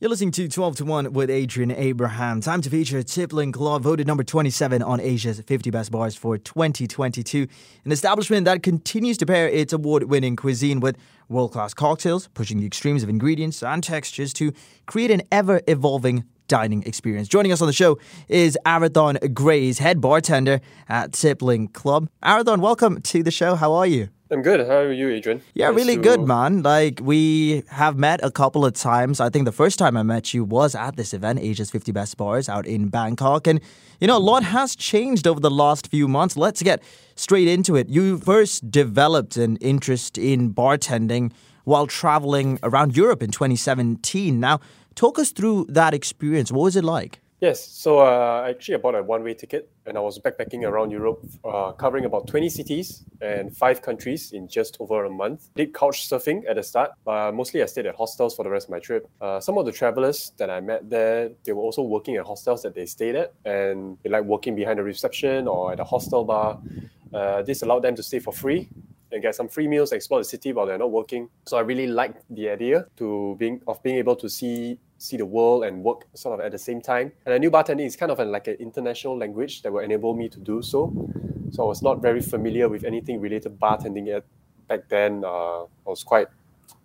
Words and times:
You're 0.00 0.10
listening 0.10 0.32
to 0.32 0.48
12 0.48 0.76
to 0.78 0.84
1 0.84 1.12
with 1.12 1.30
Adrian 1.30 1.70
Abraham. 1.70 2.40
Time 2.40 2.60
to 2.62 2.68
feature 2.68 3.00
Tippling 3.04 3.52
Club, 3.52 3.82
voted 3.82 4.08
number 4.08 4.24
27 4.24 4.82
on 4.82 4.98
Asia's 4.98 5.40
50 5.40 5.70
Best 5.70 5.92
Bars 5.92 6.16
for 6.16 6.36
2022. 6.36 7.46
An 7.84 7.92
establishment 7.92 8.44
that 8.46 8.64
continues 8.64 9.16
to 9.18 9.26
pair 9.26 9.48
its 9.48 9.72
award 9.72 10.02
winning 10.10 10.34
cuisine 10.34 10.80
with 10.80 10.96
world 11.28 11.52
class 11.52 11.74
cocktails, 11.74 12.26
pushing 12.34 12.58
the 12.58 12.66
extremes 12.66 13.04
of 13.04 13.08
ingredients 13.08 13.62
and 13.62 13.84
textures 13.84 14.32
to 14.32 14.52
create 14.86 15.12
an 15.12 15.22
ever 15.30 15.60
evolving 15.68 16.24
dining 16.48 16.82
experience. 16.82 17.28
Joining 17.28 17.52
us 17.52 17.60
on 17.60 17.68
the 17.68 17.72
show 17.72 18.00
is 18.26 18.58
Arathon 18.66 19.32
Grays, 19.32 19.78
head 19.78 20.00
bartender 20.00 20.60
at 20.88 21.12
Tippling 21.12 21.68
Club. 21.68 22.08
Arathon, 22.20 22.58
welcome 22.58 23.00
to 23.02 23.22
the 23.22 23.30
show. 23.30 23.54
How 23.54 23.74
are 23.74 23.86
you? 23.86 24.08
I'm 24.32 24.40
good. 24.42 24.66
How 24.66 24.76
are 24.78 24.92
you, 24.92 25.10
Adrian? 25.10 25.42
Yeah, 25.52 25.68
Nice 25.68 25.76
really 25.76 25.96
to- 25.96 26.02
good, 26.02 26.20
man. 26.22 26.62
Like 26.62 27.00
we 27.02 27.62
have 27.68 27.98
met 27.98 28.20
a 28.24 28.30
couple 28.30 28.64
of 28.64 28.72
times. 28.72 29.20
I 29.20 29.28
think 29.28 29.44
the 29.44 29.52
first 29.52 29.78
time 29.78 29.94
I 29.96 30.02
met 30.02 30.32
you 30.32 30.42
was 30.42 30.74
at 30.74 30.96
this 30.96 31.12
event, 31.12 31.38
Asia's 31.40 31.70
50 31.70 31.92
Best 31.92 32.16
Bars, 32.16 32.48
out 32.48 32.66
in 32.66 32.88
Bangkok. 32.88 33.46
And 33.46 33.60
you 34.00 34.06
know, 34.06 34.16
a 34.16 34.26
lot 34.32 34.42
has 34.42 34.74
changed 34.74 35.26
over 35.26 35.38
the 35.38 35.50
last 35.50 35.88
few 35.88 36.08
months. 36.08 36.36
Let's 36.36 36.62
get 36.62 36.82
straight 37.14 37.46
into 37.46 37.76
it. 37.76 37.88
You 37.90 38.18
first 38.18 38.70
developed 38.70 39.36
an 39.36 39.56
interest 39.56 40.16
in 40.16 40.54
bartending 40.54 41.30
while 41.64 41.86
traveling 41.86 42.58
around 42.62 42.96
Europe 42.96 43.22
in 43.22 43.30
2017. 43.30 44.40
Now, 44.40 44.58
talk 44.94 45.18
us 45.18 45.30
through 45.30 45.66
that 45.68 45.94
experience. 45.94 46.50
What 46.50 46.62
was 46.62 46.76
it 46.76 46.84
like? 46.84 47.20
Yes. 47.42 47.60
So 47.60 47.98
uh, 47.98 48.46
actually, 48.48 48.76
I 48.76 48.78
bought 48.78 48.94
a 48.94 49.02
one-way 49.02 49.34
ticket, 49.34 49.68
and 49.84 49.98
I 49.98 50.00
was 50.00 50.16
backpacking 50.16 50.62
around 50.62 50.92
Europe, 50.92 51.26
uh, 51.44 51.72
covering 51.72 52.04
about 52.04 52.28
20 52.28 52.48
cities 52.48 53.04
and 53.20 53.52
five 53.56 53.82
countries 53.82 54.30
in 54.30 54.46
just 54.46 54.76
over 54.78 55.06
a 55.06 55.10
month. 55.10 55.48
Did 55.56 55.74
couch 55.74 56.08
surfing 56.08 56.44
at 56.48 56.54
the 56.54 56.62
start, 56.62 56.92
but 57.04 57.34
mostly 57.34 57.60
I 57.60 57.66
stayed 57.66 57.86
at 57.86 57.96
hostels 57.96 58.36
for 58.36 58.44
the 58.44 58.50
rest 58.50 58.68
of 58.68 58.70
my 58.70 58.78
trip. 58.78 59.10
Uh, 59.20 59.40
some 59.40 59.58
of 59.58 59.66
the 59.66 59.72
travelers 59.72 60.30
that 60.36 60.50
I 60.50 60.60
met 60.60 60.88
there, 60.88 61.30
they 61.42 61.52
were 61.52 61.62
also 61.62 61.82
working 61.82 62.14
at 62.14 62.24
hostels 62.24 62.62
that 62.62 62.76
they 62.76 62.86
stayed 62.86 63.16
at, 63.16 63.34
and 63.44 63.98
they 64.04 64.10
like 64.10 64.22
working 64.22 64.54
behind 64.54 64.78
the 64.78 64.84
reception 64.84 65.48
or 65.48 65.72
at 65.72 65.80
a 65.80 65.84
hostel 65.84 66.24
bar. 66.24 66.60
Uh, 67.12 67.42
this 67.42 67.62
allowed 67.62 67.82
them 67.82 67.96
to 67.96 68.04
stay 68.04 68.20
for 68.20 68.32
free 68.32 68.68
and 69.10 69.20
get 69.20 69.34
some 69.34 69.48
free 69.48 69.66
meals, 69.66 69.90
explore 69.90 70.20
the 70.20 70.24
city 70.24 70.52
while 70.52 70.64
they're 70.64 70.78
not 70.78 70.92
working. 70.92 71.28
So 71.46 71.56
I 71.56 71.62
really 71.62 71.88
liked 71.88 72.22
the 72.30 72.48
idea 72.50 72.86
to 72.98 73.34
being 73.36 73.60
of 73.66 73.82
being 73.82 73.96
able 73.96 74.14
to 74.14 74.28
see 74.28 74.78
see 75.02 75.16
the 75.16 75.26
world 75.26 75.64
and 75.64 75.82
work 75.82 76.06
sort 76.14 76.38
of 76.38 76.46
at 76.46 76.52
the 76.52 76.58
same 76.58 76.80
time. 76.80 77.12
And 77.26 77.34
I 77.34 77.38
knew 77.38 77.50
bartending 77.50 77.86
is 77.86 77.96
kind 77.96 78.12
of 78.12 78.18
like 78.20 78.46
an 78.46 78.56
international 78.60 79.18
language 79.18 79.62
that 79.62 79.72
will 79.72 79.80
enable 79.80 80.14
me 80.14 80.28
to 80.28 80.38
do 80.38 80.62
so. 80.62 80.92
So 81.50 81.64
I 81.64 81.66
was 81.66 81.82
not 81.82 82.00
very 82.00 82.22
familiar 82.22 82.68
with 82.68 82.84
anything 82.84 83.20
related 83.20 83.42
to 83.42 83.50
bartending 83.50 84.06
yet 84.06 84.24
back 84.68 84.88
then. 84.88 85.24
Uh, 85.24 85.64
I 85.64 85.88
was 85.94 86.04
quite 86.04 86.28